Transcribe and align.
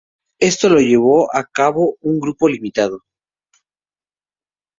Esto 0.39 0.67
lo 0.67 0.79
llevó 0.79 1.29
a 1.31 1.43
cabo 1.45 1.95
un 2.01 2.19
grupo 2.19 2.49
limitado. 2.49 3.03